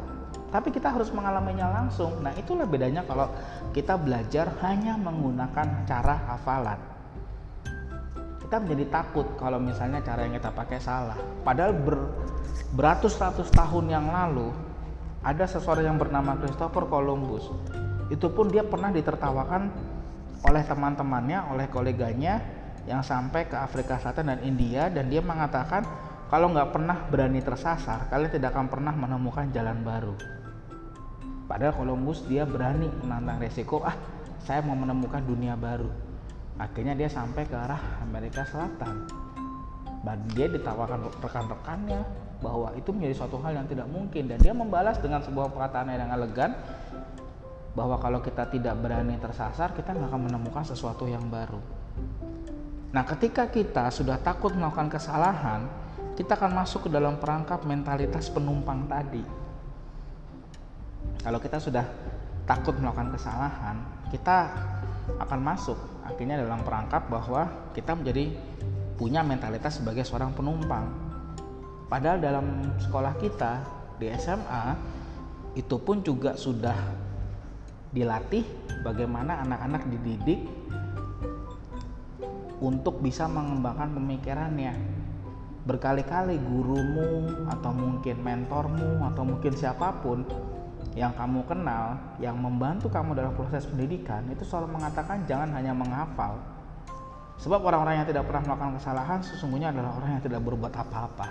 Tapi 0.51 0.69
kita 0.73 0.91
harus 0.91 1.13
mengalaminya 1.13 1.69
langsung. 1.71 2.25
Nah 2.25 2.33
itulah 2.35 2.65
bedanya 2.65 3.05
kalau 3.05 3.29
kita 3.77 4.01
belajar 4.01 4.51
hanya 4.65 4.97
menggunakan 4.97 5.87
cara 5.87 6.15
hafalan. 6.27 6.81
Kita 8.43 8.59
menjadi 8.59 8.85
takut 8.91 9.27
kalau 9.39 9.63
misalnya 9.63 10.03
cara 10.03 10.27
yang 10.27 10.35
kita 10.35 10.51
pakai 10.51 10.83
salah. 10.83 11.15
Padahal 11.47 11.71
ber, 11.71 12.11
beratus-ratus 12.75 13.53
tahun 13.55 13.95
yang 13.95 14.11
lalu 14.11 14.51
ada 15.23 15.45
seseorang 15.47 15.95
yang 15.95 15.99
bernama 16.01 16.35
Christopher 16.41 16.89
Columbus 16.89 17.47
itu 18.11 18.27
pun 18.35 18.51
dia 18.51 18.67
pernah 18.67 18.91
ditertawakan 18.91 19.71
oleh 20.45 20.63
teman-temannya, 20.67 21.55
oleh 21.55 21.67
koleganya 21.71 22.43
yang 22.89 23.07
sampai 23.07 23.47
ke 23.47 23.55
Afrika 23.55 24.03
Selatan 24.03 24.35
dan 24.35 24.41
India 24.43 24.91
dan 24.91 25.07
dia 25.07 25.23
mengatakan 25.23 25.87
kalau 26.31 26.51
nggak 26.51 26.71
pernah 26.71 26.97
berani 27.11 27.43
tersasar, 27.43 28.07
kalian 28.07 28.31
tidak 28.31 28.55
akan 28.55 28.71
pernah 28.71 28.95
menemukan 28.95 29.51
jalan 29.51 29.83
baru. 29.83 30.15
Padahal 31.51 31.75
Columbus 31.75 32.23
dia 32.31 32.47
berani 32.47 32.87
menantang 33.03 33.43
resiko, 33.43 33.83
ah 33.83 33.99
saya 34.47 34.63
mau 34.63 34.79
menemukan 34.79 35.19
dunia 35.27 35.59
baru. 35.59 35.91
Akhirnya 36.55 36.95
dia 36.95 37.11
sampai 37.11 37.51
ke 37.51 37.57
arah 37.59 37.99
Amerika 38.03 38.47
Selatan. 38.47 39.11
Dan 40.01 40.19
dia 40.33 40.47
ditawarkan 40.49 41.11
rekan-rekannya 41.21 42.01
bahwa 42.41 42.73
itu 42.73 42.89
menjadi 42.95 43.15
suatu 43.21 43.37
hal 43.45 43.53
yang 43.53 43.69
tidak 43.69 43.85
mungkin 43.91 44.33
dan 44.33 44.41
dia 44.41 44.57
membalas 44.57 44.97
dengan 44.97 45.21
sebuah 45.21 45.53
perkataan 45.53 45.93
yang 45.93 46.09
elegan 46.09 46.57
bahwa 47.75 47.97
kalau 48.03 48.19
kita 48.19 48.51
tidak 48.51 48.75
berani 48.83 49.15
tersasar, 49.19 49.73
kita 49.75 49.95
nggak 49.95 50.11
akan 50.11 50.23
menemukan 50.27 50.65
sesuatu 50.67 51.07
yang 51.07 51.31
baru. 51.31 51.61
Nah, 52.91 53.07
ketika 53.07 53.47
kita 53.47 53.95
sudah 53.95 54.19
takut 54.19 54.51
melakukan 54.51 54.91
kesalahan, 54.91 55.71
kita 56.19 56.35
akan 56.35 56.53
masuk 56.53 56.87
ke 56.87 56.91
dalam 56.91 57.23
perangkap 57.23 57.63
mentalitas 57.63 58.27
penumpang 58.35 58.91
tadi. 58.91 59.23
Kalau 61.23 61.39
kita 61.39 61.63
sudah 61.63 61.87
takut 62.45 62.75
melakukan 62.77 63.15
kesalahan, 63.15 63.77
kita 64.11 64.51
akan 65.23 65.41
masuk 65.41 65.79
akhirnya 66.03 66.43
dalam 66.43 66.67
perangkap 66.67 67.07
bahwa 67.07 67.71
kita 67.71 67.95
menjadi 67.95 68.35
punya 68.99 69.23
mentalitas 69.23 69.79
sebagai 69.79 70.03
seorang 70.03 70.35
penumpang. 70.35 70.91
Padahal 71.87 72.19
dalam 72.19 72.75
sekolah 72.83 73.15
kita 73.17 73.63
di 73.97 74.11
SMA 74.19 74.65
itu 75.55 75.77
pun 75.79 76.03
juga 76.05 76.35
sudah 76.35 76.77
dilatih 77.91 78.47
bagaimana 78.87 79.43
anak-anak 79.43 79.83
dididik 79.91 80.47
untuk 82.63 83.01
bisa 83.03 83.27
mengembangkan 83.27 83.91
pemikirannya. 83.97 84.75
Berkali-kali 85.61 86.41
gurumu 86.41 87.45
atau 87.53 87.73
mungkin 87.75 88.17
mentormu 88.25 89.05
atau 89.13 89.23
mungkin 89.29 89.53
siapa 89.53 89.93
pun 90.01 90.25
yang 90.99 91.15
kamu 91.15 91.47
kenal 91.47 92.01
yang 92.19 92.35
membantu 92.35 92.91
kamu 92.91 93.15
dalam 93.15 93.37
proses 93.37 93.69
pendidikan 93.69 94.27
itu 94.33 94.43
selalu 94.43 94.81
mengatakan 94.81 95.23
jangan 95.29 95.53
hanya 95.55 95.77
menghafal. 95.77 96.41
Sebab 97.41 97.61
orang-orang 97.65 98.05
yang 98.05 98.09
tidak 98.09 98.29
pernah 98.29 98.53
melakukan 98.53 98.77
kesalahan 98.81 99.21
sesungguhnya 99.25 99.73
adalah 99.73 99.97
orang 99.97 100.19
yang 100.19 100.23
tidak 100.25 100.41
berbuat 100.45 100.75
apa-apa. 100.77 101.29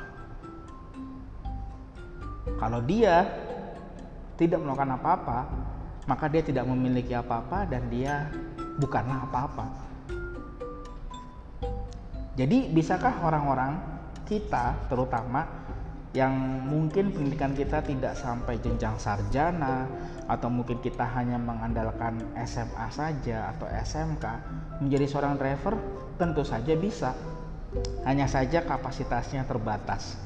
Kalau 2.58 2.80
dia 2.82 3.30
tidak 4.40 4.64
melakukan 4.64 4.98
apa-apa 4.98 5.40
maka 6.10 6.26
dia 6.26 6.42
tidak 6.42 6.66
memiliki 6.66 7.14
apa-apa 7.14 7.70
dan 7.70 7.86
dia 7.94 8.34
bukanlah 8.82 9.30
apa-apa. 9.30 9.66
Jadi 12.34 12.74
bisakah 12.74 13.22
orang-orang 13.22 13.78
kita 14.26 14.90
terutama 14.90 15.46
yang 16.18 16.34
mungkin 16.66 17.14
pendidikan 17.14 17.54
kita 17.54 17.86
tidak 17.86 18.18
sampai 18.18 18.58
jenjang 18.58 18.98
sarjana 18.98 19.86
atau 20.26 20.50
mungkin 20.50 20.82
kita 20.82 21.06
hanya 21.14 21.38
mengandalkan 21.38 22.18
SMA 22.42 22.90
saja 22.90 23.54
atau 23.54 23.70
SMK 23.70 24.26
menjadi 24.82 25.06
seorang 25.06 25.38
driver? 25.38 25.78
Tentu 26.18 26.42
saja 26.42 26.74
bisa. 26.74 27.14
Hanya 28.02 28.26
saja 28.26 28.66
kapasitasnya 28.66 29.46
terbatas. 29.46 30.18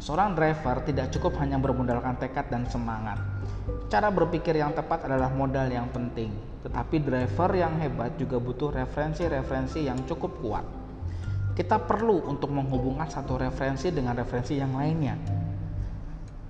Seorang 0.00 0.32
driver 0.32 0.80
tidak 0.88 1.12
cukup 1.12 1.36
hanya 1.44 1.60
bermodalkan 1.60 2.16
tekad 2.16 2.48
dan 2.48 2.64
semangat 2.64 3.35
cara 3.86 4.08
berpikir 4.10 4.58
yang 4.58 4.74
tepat 4.74 5.06
adalah 5.06 5.30
modal 5.30 5.66
yang 5.70 5.86
penting 5.90 6.30
tetapi 6.62 6.98
driver 7.02 7.50
yang 7.54 7.78
hebat 7.78 8.18
juga 8.18 8.42
butuh 8.42 8.74
referensi-referensi 8.74 9.86
yang 9.86 10.02
cukup 10.06 10.32
kuat 10.42 10.66
kita 11.56 11.80
perlu 11.80 12.20
untuk 12.28 12.52
menghubungkan 12.52 13.08
satu 13.08 13.40
referensi 13.40 13.88
dengan 13.88 14.12
referensi 14.12 14.60
yang 14.60 14.76
lainnya. 14.76 15.16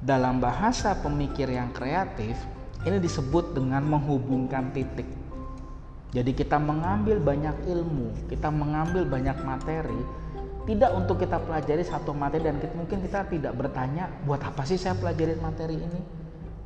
Dalam 0.02 0.42
bahasa 0.42 0.98
pemikir 0.98 1.46
yang 1.46 1.70
kreatif, 1.70 2.34
ini 2.82 2.98
disebut 2.98 3.54
dengan 3.54 3.86
menghubungkan 3.86 4.74
titik. 4.74 5.06
Jadi 6.10 6.34
kita 6.34 6.58
mengambil 6.58 7.22
banyak 7.22 7.54
ilmu, 7.70 8.26
kita 8.26 8.50
mengambil 8.50 9.06
banyak 9.06 9.38
materi, 9.46 10.00
tidak 10.66 10.90
untuk 10.98 11.22
kita 11.22 11.38
pelajari 11.38 11.86
satu 11.86 12.10
materi 12.10 12.50
dan 12.50 12.58
mungkin 12.74 12.98
kita 12.98 13.30
tidak 13.30 13.54
bertanya 13.54 14.10
buat 14.26 14.42
apa 14.42 14.66
sih 14.66 14.74
saya 14.74 14.98
pelajari 14.98 15.38
materi 15.38 15.78
ini, 15.78 16.00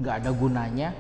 nggak 0.01 0.25
ada 0.25 0.31
gunanya, 0.33 0.97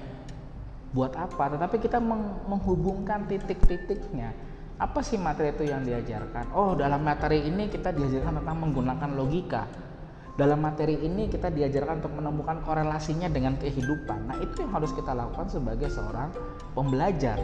buat 0.92 1.16
apa? 1.16 1.56
Tetapi 1.56 1.76
kita 1.80 1.98
menghubungkan 2.46 3.24
titik-titiknya 3.26 4.50
apa 4.80 5.04
sih 5.04 5.20
materi 5.20 5.52
itu 5.52 5.68
yang 5.68 5.84
diajarkan? 5.84 6.56
Oh, 6.56 6.72
dalam 6.72 7.04
materi 7.04 7.44
ini 7.44 7.68
kita 7.68 7.92
diajarkan 7.92 8.40
tentang 8.40 8.56
menggunakan 8.64 9.12
logika. 9.12 9.68
Dalam 10.40 10.56
materi 10.56 10.96
ini 11.04 11.28
kita 11.28 11.52
diajarkan 11.52 12.00
untuk 12.00 12.16
menemukan 12.16 12.64
korelasinya 12.64 13.28
dengan 13.28 13.60
kehidupan. 13.60 14.24
Nah, 14.24 14.40
itu 14.40 14.64
yang 14.64 14.72
harus 14.72 14.96
kita 14.96 15.12
lakukan 15.12 15.52
sebagai 15.52 15.92
seorang 15.92 16.32
pembelajar. 16.72 17.36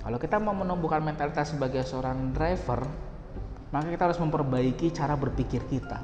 Kalau 0.00 0.16
kita 0.16 0.40
mau 0.40 0.56
menumbuhkan 0.56 1.04
mentalitas 1.04 1.52
sebagai 1.52 1.84
seorang 1.84 2.32
driver, 2.32 2.88
maka 3.68 3.92
kita 3.92 4.08
harus 4.08 4.16
memperbaiki 4.24 4.96
cara 4.96 5.12
berpikir 5.12 5.60
kita. 5.68 6.00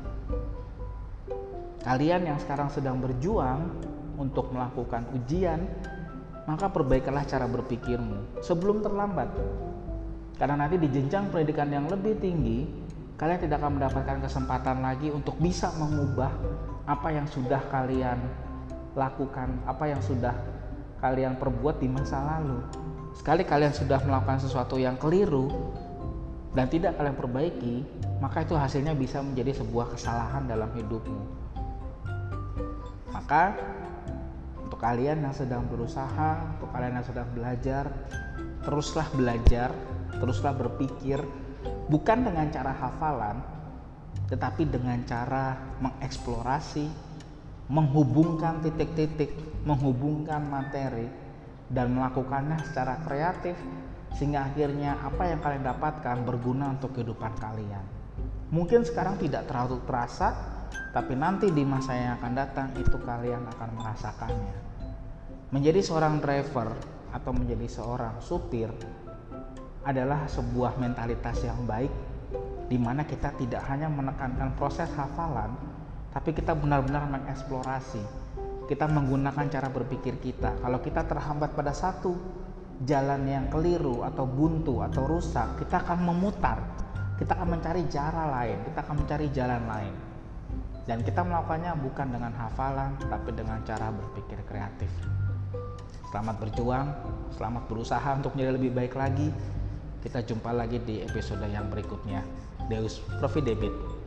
Kalian 1.80 2.28
yang 2.28 2.36
sekarang 2.36 2.68
sedang 2.68 3.00
berjuang 3.00 3.72
untuk 4.18 4.50
melakukan 4.50 5.06
ujian, 5.14 5.64
maka 6.44 6.66
perbaikilah 6.68 7.24
cara 7.24 7.46
berpikirmu 7.46 8.42
sebelum 8.42 8.82
terlambat. 8.82 9.30
Karena 10.36 10.66
nanti 10.66 10.78
di 10.78 10.88
jenjang 10.90 11.30
pendidikan 11.30 11.70
yang 11.70 11.86
lebih 11.86 12.18
tinggi, 12.18 12.66
kalian 13.18 13.40
tidak 13.42 13.62
akan 13.62 13.78
mendapatkan 13.78 14.18
kesempatan 14.22 14.78
lagi 14.82 15.10
untuk 15.10 15.34
bisa 15.38 15.70
mengubah 15.78 16.30
apa 16.86 17.08
yang 17.10 17.26
sudah 17.26 17.58
kalian 17.70 18.18
lakukan, 18.94 19.50
apa 19.66 19.84
yang 19.90 20.02
sudah 20.02 20.34
kalian 20.98 21.38
perbuat 21.38 21.78
di 21.78 21.88
masa 21.90 22.22
lalu. 22.22 22.58
Sekali 23.18 23.42
kalian 23.42 23.74
sudah 23.74 23.98
melakukan 24.06 24.38
sesuatu 24.38 24.78
yang 24.78 24.94
keliru 24.94 25.50
dan 26.54 26.70
tidak 26.70 26.94
kalian 26.96 27.18
perbaiki, 27.18 27.76
maka 28.22 28.46
itu 28.46 28.54
hasilnya 28.54 28.94
bisa 28.94 29.22
menjadi 29.22 29.58
sebuah 29.58 29.94
kesalahan 29.94 30.46
dalam 30.46 30.70
hidupmu. 30.74 31.22
Maka 33.10 33.58
untuk 34.78 34.94
kalian 34.94 35.26
yang 35.26 35.34
sedang 35.34 35.66
berusaha, 35.66 36.54
untuk 36.54 36.70
kalian 36.70 37.02
yang 37.02 37.06
sedang 37.10 37.26
belajar, 37.34 37.90
teruslah 38.62 39.10
belajar 39.10 39.74
teruslah 40.22 40.54
berpikir 40.54 41.18
bukan 41.90 42.22
dengan 42.22 42.46
cara 42.54 42.70
hafalan 42.78 43.42
tetapi 44.30 44.70
dengan 44.70 45.02
cara 45.02 45.58
mengeksplorasi 45.82 46.86
menghubungkan 47.74 48.62
titik-titik 48.62 49.34
menghubungkan 49.66 50.46
materi 50.46 51.10
dan 51.66 51.98
melakukannya 51.98 52.62
secara 52.70 53.02
kreatif 53.02 53.58
sehingga 54.14 54.46
akhirnya 54.46 54.94
apa 55.02 55.26
yang 55.26 55.42
kalian 55.42 55.66
dapatkan 55.66 56.22
berguna 56.22 56.78
untuk 56.78 56.94
kehidupan 56.94 57.34
kalian. 57.42 57.82
Mungkin 58.54 58.86
sekarang 58.86 59.18
tidak 59.18 59.50
terlalu 59.50 59.82
terasa 59.90 60.38
tapi 60.94 61.18
nanti 61.18 61.50
di 61.50 61.66
masa 61.66 61.98
yang 61.98 62.14
akan 62.22 62.32
datang 62.38 62.68
itu 62.78 62.94
kalian 63.02 63.42
akan 63.42 63.70
merasakannya 63.74 64.67
menjadi 65.48 65.80
seorang 65.80 66.20
driver 66.20 66.76
atau 67.08 67.32
menjadi 67.32 67.64
seorang 67.80 68.20
supir 68.20 68.68
adalah 69.80 70.28
sebuah 70.28 70.76
mentalitas 70.76 71.40
yang 71.40 71.64
baik 71.64 71.88
di 72.68 72.76
mana 72.76 73.08
kita 73.08 73.32
tidak 73.40 73.64
hanya 73.64 73.88
menekankan 73.88 74.52
proses 74.60 74.92
hafalan 74.92 75.56
tapi 76.12 76.36
kita 76.36 76.52
benar-benar 76.52 77.08
mengeksplorasi. 77.08 78.04
Kita 78.68 78.84
menggunakan 78.84 79.48
cara 79.48 79.72
berpikir 79.72 80.20
kita. 80.20 80.60
Kalau 80.60 80.84
kita 80.84 81.08
terhambat 81.08 81.56
pada 81.56 81.72
satu 81.72 82.12
jalan 82.84 83.24
yang 83.24 83.48
keliru 83.48 84.04
atau 84.04 84.28
buntu 84.28 84.84
atau 84.84 85.08
rusak 85.08 85.64
kita 85.64 85.80
akan 85.80 86.12
memutar. 86.12 86.60
Kita 87.16 87.32
akan 87.32 87.56
mencari 87.56 87.88
cara 87.88 88.28
lain 88.28 88.68
kita 88.68 88.84
akan 88.84 88.94
mencari 89.00 89.26
jalan 89.32 89.62
lain. 89.64 89.94
Dan 90.84 91.00
kita 91.00 91.24
melakukannya 91.24 91.72
bukan 91.80 92.08
dengan 92.12 92.32
hafalan 92.36 93.00
tapi 93.08 93.32
dengan 93.32 93.64
cara 93.64 93.88
berpikir 93.88 94.44
kreatif 94.44 94.92
selamat 96.08 96.36
berjuang 96.40 96.86
selamat 97.36 97.62
berusaha 97.68 98.10
untuk 98.16 98.32
menjadi 98.34 98.52
lebih 98.56 98.72
baik 98.72 98.94
lagi 98.96 99.28
kita 99.98 100.22
jumpa 100.22 100.54
lagi 100.54 100.78
di 100.86 101.02
episode 101.02 101.42
yang 101.50 101.66
berikutnya. 101.66 102.22
Deus 102.70 103.02
Profit 103.18 103.42
Debit. 103.50 103.97